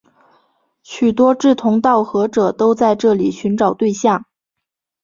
[0.81, 4.25] 许多志同道合者都在这里寻找对象。